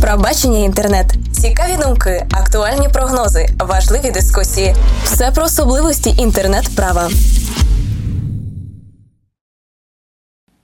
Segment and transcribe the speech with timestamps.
[0.00, 4.74] Про бачення інтернет, цікаві думки, актуальні прогнози, важливі дискусії.
[5.04, 7.08] Все про особливості інтернет-права.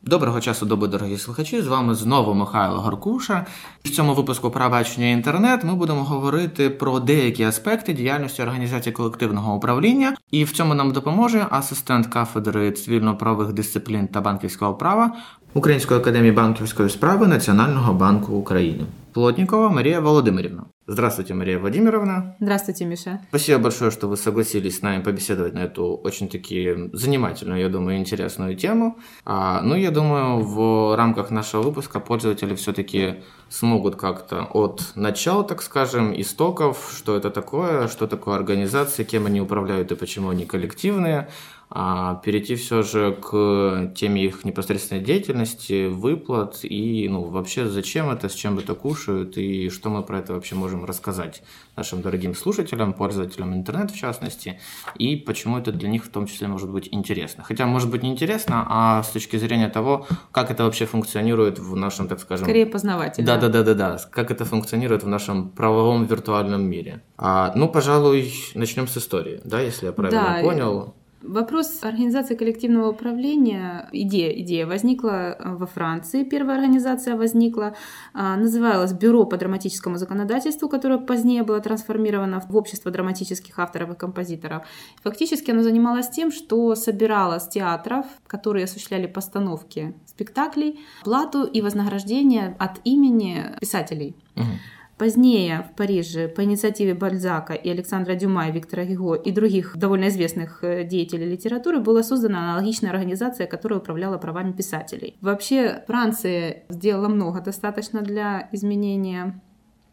[0.02, 1.62] Доброго часу доби, дорогі слухачі.
[1.62, 3.46] З вами знову Михайло Горкуша.
[3.84, 10.16] В цьому випуску «Пробачення інтернет ми будемо говорити про деякі аспекти діяльності організації колективного управління,
[10.30, 15.12] і в цьому нам допоможе асистент кафедри цивільно-правових дисциплін та банківського права
[15.53, 18.85] Української академії банківської справи Національного банку України.
[19.13, 20.63] Плотникова Мария Володимировна.
[20.87, 22.35] Здравствуйте, Мария Владимировна.
[22.39, 23.19] Здравствуйте, Миша.
[23.29, 28.55] Спасибо большое, что вы согласились с нами побеседовать на эту очень-таки занимательную, я думаю, интересную
[28.55, 28.97] тему.
[29.25, 33.15] А, ну, я думаю, в рамках нашего выпуска пользователи все-таки
[33.49, 39.41] смогут как-то от начала, так скажем, истоков, что это такое, что такое организация, кем они
[39.41, 41.27] управляют и почему они коллективные,
[41.76, 48.28] а перейти все же к теме их непосредственной деятельности, выплат и ну, вообще зачем это,
[48.28, 51.42] с чем это кушают и что мы про это вообще можем рассказать
[51.74, 54.60] нашим дорогим слушателям, пользователям интернета в частности,
[54.96, 57.42] и почему это для них в том числе может быть интересно.
[57.42, 61.74] Хотя может быть не интересно, а с точки зрения того, как это вообще функционирует в
[61.74, 62.44] нашем, так скажем...
[62.44, 63.26] Скорее познавательно.
[63.26, 67.02] Да-да-да-да-да, как это функционирует в нашем правовом виртуальном мире.
[67.16, 70.94] А, ну, пожалуй, начнем с истории, да, если я правильно Да, понял.
[71.26, 77.74] Вопрос организации коллективного управления, идея, идея возникла э, во Франции, первая организация возникла,
[78.12, 83.94] а, называлась Бюро по драматическому законодательству, которое позднее было трансформировано в Общество драматических авторов и
[83.94, 84.66] композиторов.
[85.02, 92.54] Фактически оно занималось тем, что собирало с театров, которые осуществляли постановки спектаклей, плату и вознаграждение
[92.58, 94.14] от имени писателей.
[94.34, 94.58] Мгм.
[94.96, 100.08] Позднее в Париже по инициативе Бальзака и Александра Дюма, и Виктора Гюго и других довольно
[100.08, 105.16] известных э, деятелей литературы была создана аналогичная организация, которая управляла правами писателей.
[105.20, 109.42] Вообще Франция сделала много достаточно для изменения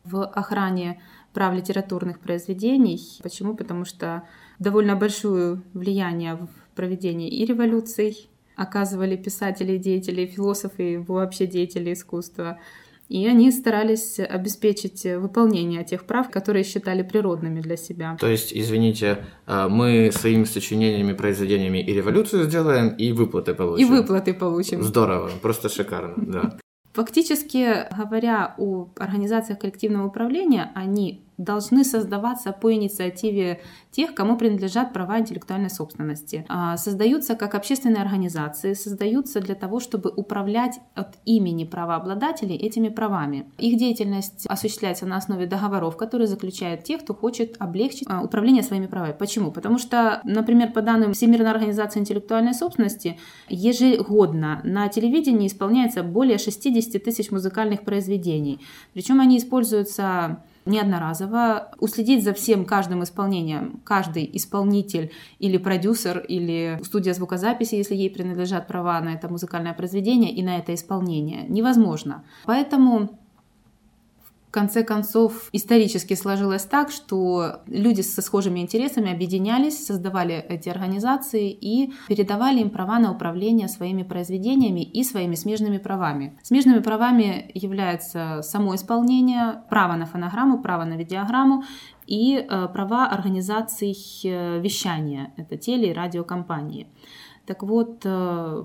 [0.04, 1.02] в охране
[1.34, 3.00] прав литературных произведений.
[3.24, 3.56] Почему?
[3.56, 4.24] Потому что
[4.60, 12.60] довольно большое влияние в проведении и революций оказывали писатели, деятели, философы и вообще деятели искусства.
[13.12, 18.16] И они старались обеспечить выполнение тех прав, которые считали природными для себя.
[18.18, 23.88] То есть, извините, а, мы своими сочинениями, произведениями и революцию сделаем, и выплаты И получим.
[23.90, 24.82] выплаты получим.
[24.82, 26.58] Здорово, просто шикарно, да.
[26.94, 35.20] Фактически говоря о организациях коллективного управления, они должны создаваться по инициативе тех, кому принадлежат права
[35.20, 36.46] интеллектуальной собственности.
[36.48, 43.52] А, Создаются как общественные организации, создаются для того, чтобы управлять от имени правообладателей этими правами.
[43.58, 48.88] Их деятельность осуществляется на основе договоров, которые заключают те, кто хочет облегчить а, управление своими
[48.88, 49.16] правами.
[49.18, 49.52] Почему?
[49.52, 53.18] Потому что, например, по данным Всемирной организации интеллектуальной собственности,
[53.50, 58.60] ежегодно на телевидении исполняется более 60 тысяч музыкальных произведений.
[58.94, 61.72] Причем они используются неодноразово.
[61.80, 68.68] Уследить за всем каждым исполнением каждый исполнитель или продюсер, или студия звукозаписи, если ей принадлежат
[68.68, 72.24] права на это музыкальное произведение и на это исполнение, невозможно.
[72.46, 73.21] Поэтому
[74.52, 81.50] в конце концов, исторически сложилось так, что люди со схожими интересами объединялись, создавали эти организации
[81.50, 86.38] и передавали им права на управление своими произведениями и своими смежными правами.
[86.44, 91.64] Смежными правами являются само исполнение, право на фонограмму, право на видеограмму
[92.06, 93.96] и э, права организаций
[94.26, 95.32] э, вещания.
[95.38, 96.88] Это теле- и радиокомпании.
[97.46, 98.64] Так вот, э,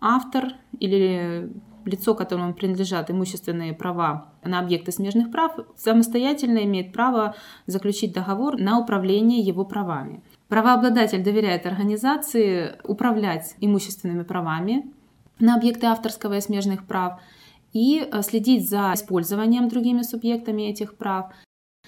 [0.00, 1.52] автор или
[1.88, 7.34] лицо, которому принадлежат имущественные права на объекты смежных прав, самостоятельно имеет право
[7.66, 10.22] заключить договор на управление его правами.
[10.48, 14.92] Правообладатель доверяет организации управлять имущественными правами
[15.38, 17.20] на объекты авторского и смежных прав
[17.72, 21.32] и э, следить за использованием другими субъектами этих прав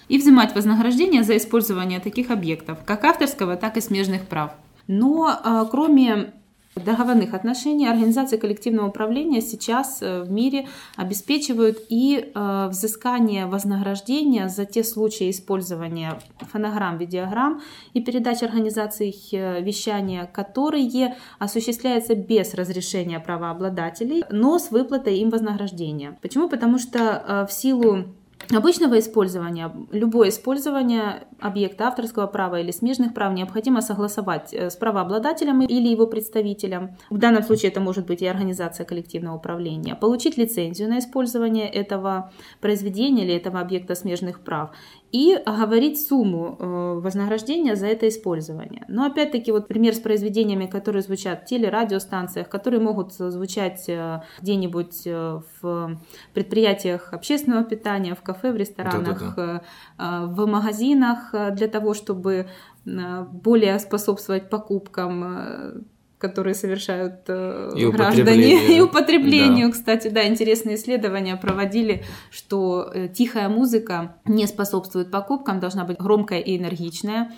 [0.07, 4.51] и взимать вознаграждение за использование таких объектов, как авторского, так и смежных прав.
[4.87, 6.33] Но э, кроме
[6.75, 14.65] договорных отношений организации коллективного управления сейчас э, в мире обеспечивают и э, взыскание вознаграждения за
[14.65, 17.61] те случаи использования фонограмм, видеограмм
[17.93, 26.17] и передач организаций э, вещания, которые осуществляются без разрешения правообладателей, но с выплатой им вознаграждения.
[26.21, 26.47] Почему?
[26.47, 28.05] Потому что в силу
[28.53, 35.61] обычного использования, любое использование объекта авторского права или смежных прав необходимо согласовать э, с правообладателем
[35.61, 36.97] или его представителем.
[37.09, 39.95] В данном случае это может быть и организация коллективного управления.
[39.95, 44.71] Получить лицензию на использование этого произведения или этого объекта смежных прав
[45.11, 48.85] и оговорить сумму э, вознаграждения за это использование.
[48.87, 55.01] Но опять-таки вот пример с произведениями, которые звучат в телерадиостанциях, которые могут звучать э, где-нибудь
[55.05, 55.99] э, в
[56.33, 60.25] предприятиях общественного питания, в кафе, в ресторанах, Да-да-да.
[60.27, 62.47] в магазинах для того, чтобы
[62.85, 65.85] более способствовать покупкам
[66.21, 69.67] которые совершают э, и граждане и употреблению.
[69.67, 69.73] Да.
[69.73, 76.39] Кстати, да, интересные исследования проводили, что э, тихая музыка не способствует покупкам, должна быть громкая
[76.39, 77.31] и энергичная.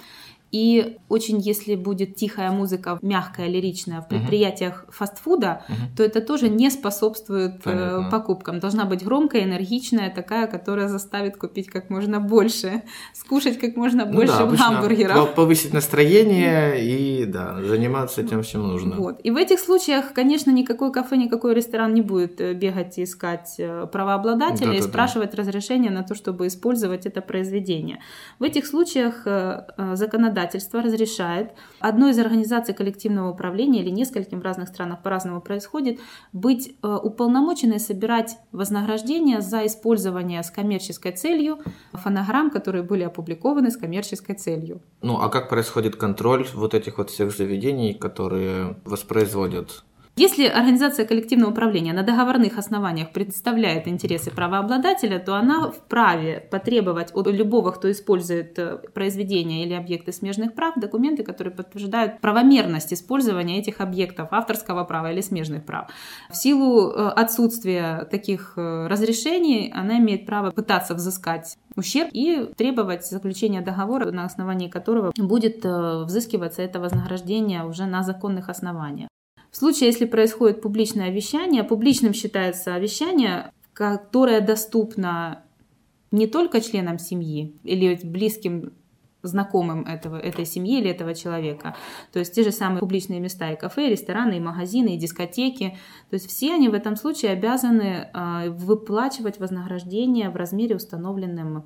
[0.53, 4.93] И очень, если будет тихая музыка, мягкая, лиричная в предприятиях uh-huh.
[4.93, 5.97] фастфуда, uh-huh.
[5.97, 8.09] то это тоже не способствует э, Понятно.
[8.11, 8.59] покупкам.
[8.59, 12.83] Должна быть громкая, энергичная, такая, которая заставит купить как можно больше,
[13.13, 15.33] скушать как можно ну больше да, гамбургеров.
[15.33, 18.95] Повысить настроение и да, заниматься тем, чем нужно.
[18.95, 19.21] Вот.
[19.23, 23.55] И в этих случаях, конечно, никакой кафе, никакой ресторан не будет э, бегать и искать
[23.57, 25.37] э, правообладателя да, и да, спрашивать да.
[25.37, 27.97] разрешение на то, чтобы использовать это произведение.
[28.37, 29.25] В этих случаях
[29.93, 35.99] законодатель законодательство разрешает одной из организаций коллективного управления или нескольким в разных странах по-разному происходит,
[36.33, 41.59] быть э, уполномоченной собирать вознаграждение за использование с коммерческой целью
[41.93, 44.81] фонограмм, которые были опубликованы с коммерческой целью.
[45.01, 49.83] Ну а как происходит контроль вот этих вот всех заведений, которые воспроизводят
[50.15, 57.25] если организация коллективного управления на договорных основаниях представляет интересы правообладателя, то она вправе потребовать от
[57.27, 63.81] любого, кто использует э, произведения или объекты смежных прав, документы, которые подтверждают правомерность использования этих
[63.81, 65.89] объектов авторского права или смежных прав.
[66.29, 73.03] В силу э, отсутствия таких э, разрешений она имеет право пытаться взыскать ущерб и требовать
[73.07, 79.09] заключения договора, на основании которого будет взыскиваться это вознаграждение уже на законных основаниях.
[79.53, 85.43] В случае, если происходит публичное вещание, публичным считается вещание, которое доступно
[86.09, 88.73] не только членам семьи или близким
[89.21, 91.75] знакомым этого, этой семьи или этого человека.
[92.11, 95.77] То есть те же самые публичные места и кафе, и рестораны, и магазины, и дискотеки.
[96.09, 101.65] То есть все они в этом случае обязаны э, выплачивать вознаграждение в размере, установленном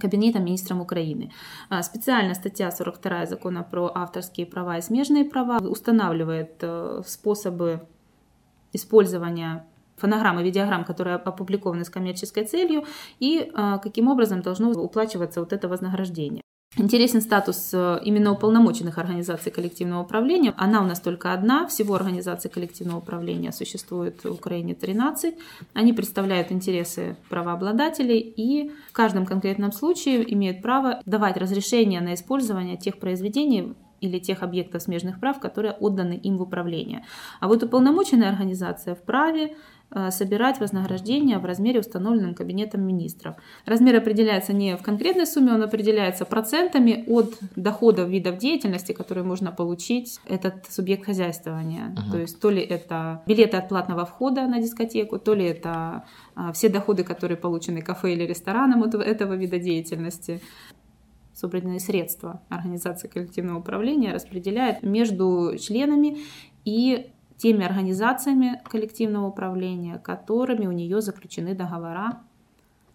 [0.00, 1.30] Кабинетом министром Украины.
[1.68, 7.86] А, специально статья 42 закона про авторские права и смежные права устанавливает э, способы
[8.72, 9.64] использования
[9.96, 12.84] фонограмм и видеограмм, которые опубликованы с коммерческой целью,
[13.20, 16.42] и а, каким образом должно уплачиваться вот это вознаграждение.
[16.78, 20.52] Интересен статус э, именно уполномоченных организаций коллективного управления.
[20.58, 21.66] Она у нас только одна.
[21.66, 25.34] Всего организаций коллективного управления существует в Украине 13.
[25.72, 32.76] Они представляют интересы правообладателей и в каждом конкретном случае имеют право давать разрешение на использование
[32.76, 37.04] тех произведений, или тех объектов смежных прав, которые отданы им в управление.
[37.40, 39.56] А вот уполномоченная организация вправе
[40.10, 43.36] собирать вознаграждение в размере, установленном Кабинетом министров.
[43.64, 49.52] Размер определяется не в конкретной сумме, он определяется процентами от доходов видов деятельности, которые можно
[49.52, 51.94] получить этот субъект хозяйствования.
[51.94, 52.12] Uh-huh.
[52.12, 56.04] То есть то ли это билеты от платного входа на дискотеку, то ли это
[56.34, 60.40] а, все доходы, которые получены кафе или рестораном от этого вида деятельности
[61.32, 66.18] собранные средства организации коллективного управления распределяет между членами
[66.64, 72.22] и теми организациями коллективного управления, которыми у нее заключены договора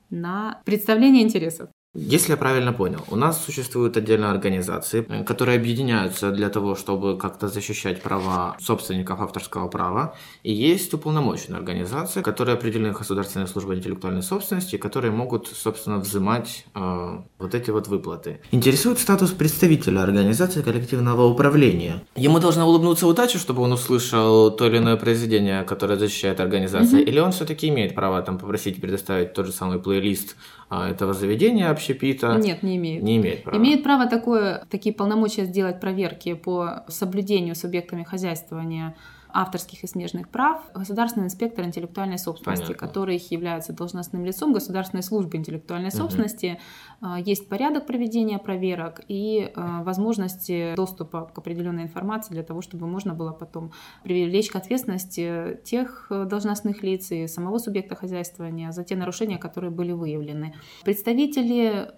[0.10, 1.70] на представление интересов.
[1.94, 7.18] Если я правильно понял, у нас существуют отдельные организации, э, которые объединяются для того, чтобы
[7.18, 10.16] как-то защищать права собственников авторского права.
[10.44, 17.18] И есть уполномоченные организации, которые определены Государственной службой интеллектуальной собственности, которые могут, собственно, взимать э,
[17.40, 18.40] вот эти вот выплаты.
[18.52, 22.04] Интересует статус представителя организации коллективного управления.
[22.16, 27.10] Ему должна улыбнуться удача, чтобы он услышал то или иное произведение, которое защищает организация, mm-hmm.
[27.10, 30.38] или он все-таки имеет право там попросить предоставить тот же самый плейлист
[30.72, 32.36] этого заведения общепита?
[32.36, 33.04] Нет, не имеет.
[33.04, 33.58] Не имеет права.
[33.58, 38.96] Имеет право такое, такие полномочия сделать проверки по соблюдению субъектами хозяйствования
[39.34, 42.88] авторских и смежных прав государственный инспектор интеллектуальной собственности, Понятно.
[42.88, 45.98] который является должностным лицом Государственной службы интеллектуальной угу.
[45.98, 46.60] собственности.
[47.02, 52.88] А, есть порядок проведения проверок и а, возможности доступа к определенной информации для того, чтобы
[52.88, 53.72] можно было потом
[54.04, 59.92] привлечь к ответственности тех должностных лиц и самого субъекта хозяйствования за те нарушения, которые были
[59.92, 60.54] выявлены.
[60.84, 61.92] Представители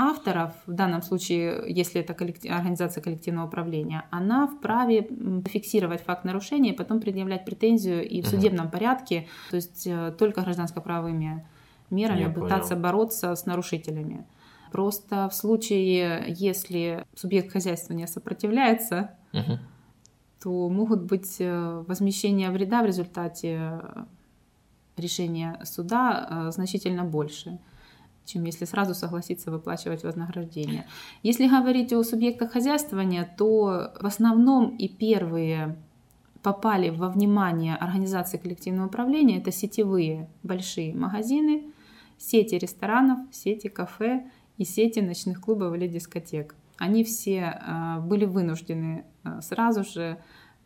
[0.00, 5.08] авторов, в данном случае, если это коллектив, организация коллективного управления, она вправе
[5.46, 10.42] фиксировать факт нарушения и потом предъявлять претензию и в судебном порядке, то есть э, только
[10.42, 11.44] гражданско-правовыми
[11.90, 12.82] мерами Я пытаться понял.
[12.82, 14.24] бороться с нарушителями.
[14.70, 19.58] Просто в случае, если субъект хозяйства не сопротивляется, Мгм.
[20.42, 24.04] то могут быть э, возмещения вреда в результате э,
[24.96, 27.58] решения суда значительно больше,
[28.28, 30.86] чем если сразу согласиться выплачивать вознаграждение.
[31.22, 35.76] Если говорить о субъектах хозяйствования, то в основном и первые
[36.42, 41.72] попали во внимание организации коллективного управления это сетевые большие магазины,
[42.18, 46.54] сети ресторанов, сети кафе и сети ночных клубов или дискотек.
[46.76, 50.18] Они все э, были вынуждены э, сразу же,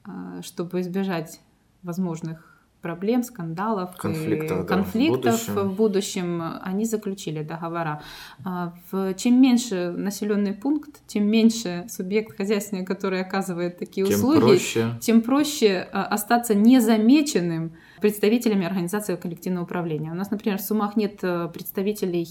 [0.04, 1.40] э, чтобы избежать
[1.82, 2.51] возможных
[2.82, 5.54] проблем, скандалов, и Конфликтов, да, в конфликтов будущем.
[5.68, 8.02] в будущем, они заключили договора.
[8.44, 14.40] А, в- Чем меньше населенный пункт, тем меньше субъект хозяйственный, который оказывает такие Тем услуги,
[14.40, 14.90] проще.
[15.00, 20.10] тем проще э, остаться незамеченным представителями организации коллективного управления.
[20.10, 22.26] У нас, например, в Сумах нет э, представителей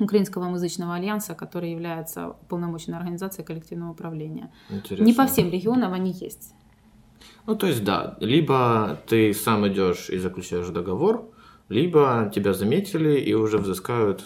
[0.00, 4.50] Украинского музычного альянса, который является полномоченной организацией коллективного управления.
[4.68, 5.04] Интересно.
[5.04, 6.52] Не по всем регионам они есть.
[7.46, 11.30] Ну, то есть, да, либо ты сам идешь и заключаешь договор,
[11.68, 14.24] либо тебя заметили и уже взыскают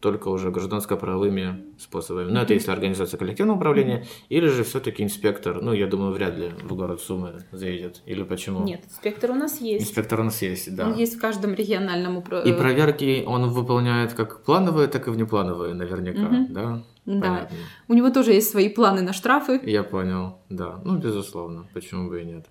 [0.00, 2.30] только уже гражданско-правовыми способами.
[2.30, 6.50] Ну, это если организация коллективного управления, или же все-таки инспектор, ну, я думаю, вряд ли
[6.62, 8.02] в город Сумы заедет.
[8.06, 8.64] Или почему?
[8.64, 9.86] Нет, инспектор у нас есть.
[9.88, 10.86] Инспектор у нас есть, да.
[10.88, 15.74] Он есть в каждом региональном упра- И проверки он выполняет как плановые, так и внеплановые,
[15.74, 16.52] наверняка, Мгм.
[16.52, 16.82] да?
[17.06, 17.20] Да.
[17.20, 17.56] Понятно.
[17.88, 19.60] У него тоже есть свои планы на штрафы.
[19.64, 20.80] Я понял, да.
[20.84, 22.46] Ну, безусловно, почему бы и нет.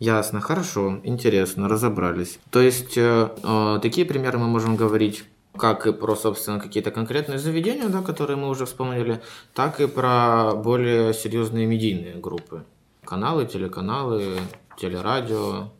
[0.00, 2.38] Ясно, хорошо, интересно, разобрались.
[2.50, 5.24] То есть, э, э, такие примеры мы можем говорить
[5.56, 9.22] как и про, собственно, какие-то конкретные заведения, да, которые мы уже вспомнили,
[9.54, 12.64] так и про более серьезные медийные группы.
[13.04, 14.38] Каналы, телеканалы,
[14.76, 15.70] телерадио.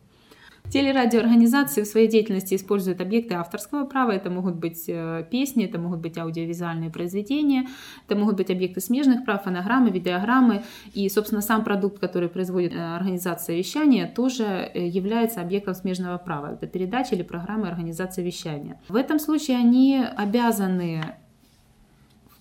[0.69, 4.11] Телерадиоорганизации в своей деятельности используют объекты авторского права.
[4.11, 7.67] Это могут быть э, песни, это могут быть аудиовизуальные произведения,
[8.07, 10.63] это могут быть объекты смежных прав, фонограммы, видеограммы.
[10.93, 16.53] И, собственно, сам продукт, который производит э, организация вещания, тоже э, является объектом смежного права.
[16.53, 18.79] Это передача или программа организации вещания.
[18.89, 21.15] В этом случае они обязаны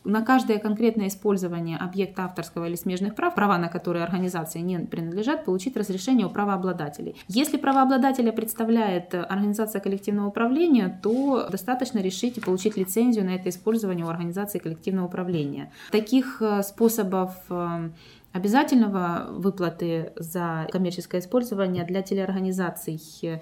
[0.04, 5.44] на каждое конкретное использование объекта авторского или смежных прав, права на которые организации не принадлежат,
[5.44, 7.16] получить разрешение у правообладателей.
[7.28, 14.04] Если правообладателя представляет организация коллективного управления, то достаточно решить и получить лицензию на это использование
[14.04, 15.72] у организации коллективного управления.
[15.90, 17.90] Таких э, способов э,
[18.34, 23.38] обязательного выплаты за коммерческое использование для телеорганизаций э,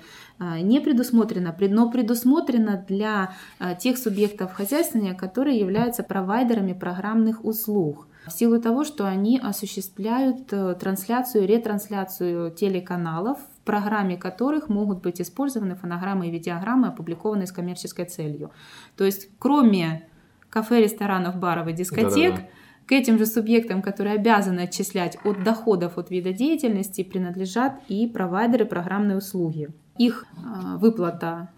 [0.60, 8.06] не предусмотрено, пред- но предусмотрено для э, тех субъектов хозяйствования, которые являются провайдерами программных услуг.
[8.26, 15.22] В силу того, что они осуществляют э, трансляцию, ретрансляцию телеканалов, в программе которых могут быть
[15.22, 18.50] использованы фонограммы и видеограммы, опубликованные с коммерческой целью.
[18.98, 20.06] То есть, кроме
[20.50, 22.48] кафе, ресторанов, баров и дискотек, Да-да-да.
[22.92, 28.66] К этим же субъектам, которые обязаны отчислять от доходов от вида деятельности, принадлежат и провайдеры
[28.66, 29.70] программной услуги.
[29.96, 31.48] Их э, выплата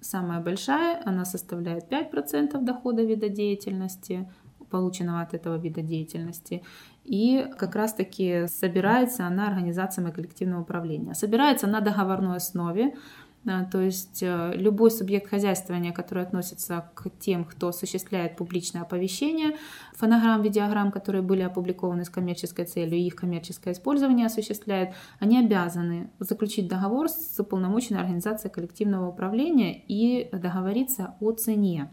[0.00, 4.26] самая большая, она составляет 5% дохода вида деятельности,
[4.70, 6.62] полученного от этого вида деятельности.
[7.04, 11.12] И как раз-таки собирается она организациями коллективного управления.
[11.12, 13.25] Собирается на договорной основе, а,
[13.70, 19.56] то есть э, любой субъект хозяйствования, который относится к тем, кто осуществляет публичное оповещение,
[19.94, 26.10] фонограмм, видеограмм, которые были опубликованы с коммерческой целью, и их коммерческое использование осуществляет, они обязаны
[26.18, 31.90] заключить договор с уполномоченной организацией коллективного управления и договориться о цене.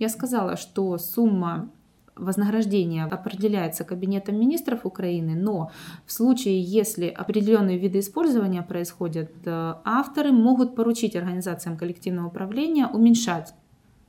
[0.00, 1.70] Я сказала, что сумма
[2.16, 5.70] вознаграждения определяется Кабинетом министров Украины, но
[6.06, 13.54] в случае, если определенные виды использования происходят, э, авторы могут поручить организациям коллективного управления уменьшать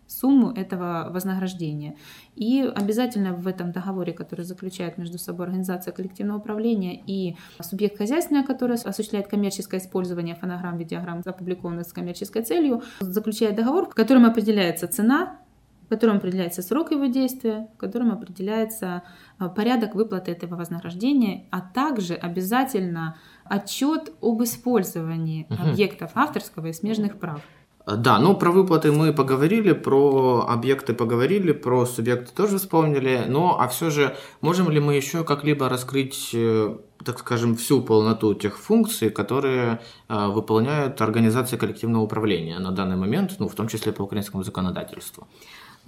[0.08, 1.98] сумму этого вознаграждения.
[2.36, 8.46] И обязательно в этом договоре, который заключает между собой организация коллективного управления и субъект хозяйственный,
[8.46, 14.88] который осуществляет коммерческое использование фонограмм, видеограмм, опубликованных с коммерческой целью, заключает договор, в котором определяется
[14.88, 15.40] цена,
[15.88, 19.04] в котором определяется срок его действия, в котором определяется
[19.40, 23.16] а, порядок выплаты этого вознаграждения, а также обязательно
[23.46, 25.70] отчет об использовании Мгм.
[25.70, 27.40] объектов авторского и смежных прав.
[27.86, 33.24] А, Да, ну про выплаты мы поговорили, про объекты поговорили, про субъекты тоже вспомнили.
[33.30, 38.34] Ну, а все же, можем ли мы еще как-либо раскрыть, э, так скажем, всю полноту
[38.34, 39.80] тех функций, которые
[40.10, 45.26] э, выполняют организации коллективного управления на данный момент, ну, в том числе по украинскому законодательству?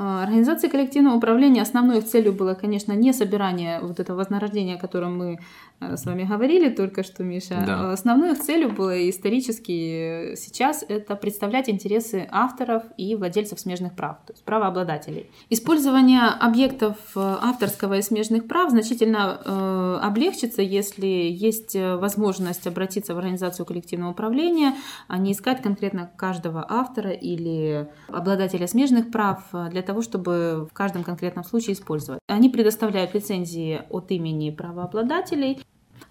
[0.01, 4.79] А, организация коллективного управления основной их целью было, конечно, не собирание вот этого вознаграждения, о
[4.79, 5.39] котором мы
[5.81, 7.61] э, с вами говорили только что, Миша.
[7.67, 7.91] Да.
[7.91, 14.31] Основной их целью было исторически сейчас это представлять интересы авторов и владельцев смежных прав, то
[14.31, 15.29] есть правообладателей.
[15.49, 23.17] Использование объектов э, авторского и смежных прав значительно э, облегчится, если есть возможность обратиться в
[23.17, 24.75] организацию коллективного управления,
[25.09, 31.03] а не искать конкретно каждого автора или обладателя смежных прав для того, чтобы в каждом
[31.03, 32.19] конкретном случае использовать.
[32.27, 35.63] Они предоставляют лицензии от имени правообладателей.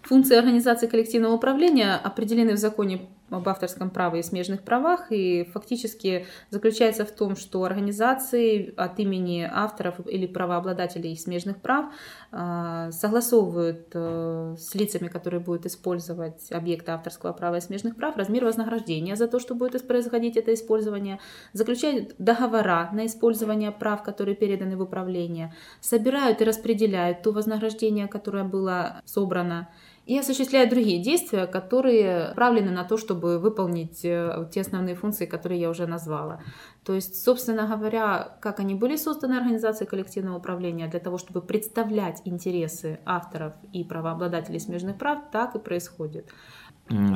[0.03, 6.27] Функции организации коллективного управления определены в законе об авторском праве и смежных правах, и фактически
[6.51, 11.87] заключается в том, что организации от имени авторов или правообладателей смежных прав
[12.33, 18.45] э, согласовывают э, с лицами, которые будут использовать объекты авторского права и смежных прав, размер
[18.45, 21.19] вознаграждения за то, что будет происходить это использование,
[21.53, 28.45] заключают договора на использование прав, которые переданы в управление, собирают и распределяют то вознаграждение, которое
[28.45, 29.69] было собрано,
[30.09, 35.61] и осуществляют другие действия, которые направлены на то, чтобы выполнить э, те основные функции, которые
[35.61, 36.41] я уже назвала.
[36.83, 42.23] То есть, собственно говоря, как они были созданы организации коллективного управления для того, чтобы представлять
[42.25, 46.31] интересы авторов и правообладателей смежных прав, так и происходит.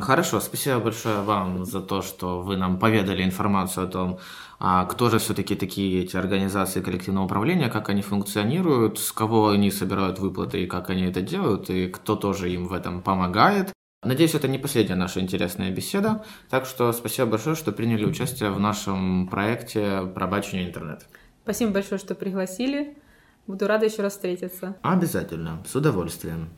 [0.01, 4.19] Хорошо, спасибо большое вам за то, что вы нам поведали информацию о том,
[4.59, 9.71] а кто же все-таки такие эти организации коллективного управления, как они функционируют, с кого они
[9.71, 13.73] собирают выплаты и как они это делают, и кто тоже им в этом помогает.
[14.05, 18.61] Надеюсь, это не последняя наша интересная беседа, так что спасибо большое, что приняли участие в
[18.61, 21.07] нашем проекте «Пробачение интернет».
[21.45, 22.99] Спасибо большое, что пригласили.
[23.47, 24.77] Буду рада еще раз встретиться.
[24.83, 26.51] Обязательно, с удовольствием.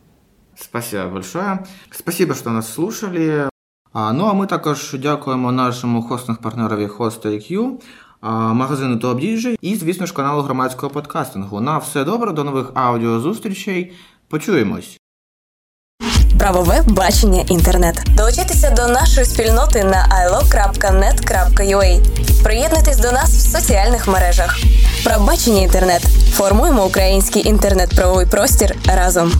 [0.56, 1.58] Спасибо большое.
[1.90, 3.48] Спасибо, що нас слушали.
[3.92, 7.70] А, ну а ми також дякуємо нашому хостинг партнерові Host.IQ,
[8.52, 9.20] магазину Топ
[9.60, 11.60] і, звісно ж, каналу громадського подкастингу.
[11.60, 13.92] На все добре, до нових аудіозустрічей.
[14.28, 14.98] Почуємось.
[16.38, 18.06] Правове бачення інтернет.
[18.16, 22.00] Долучайтеся до нашої спільноти на ilo.net.ua.
[22.42, 24.58] Приєднуйтесь до нас в соціальних мережах.
[25.04, 26.02] Правбачення інтернет.
[26.32, 29.32] Формуємо український інтернет-правовий простір разом.